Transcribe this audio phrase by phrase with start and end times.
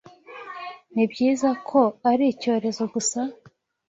[0.93, 1.79] Nibyiza ko
[2.11, 3.19] ari icyorezo gusa